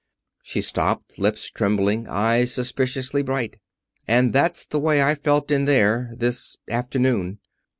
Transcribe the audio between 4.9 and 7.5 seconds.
I felt in there this afternoon."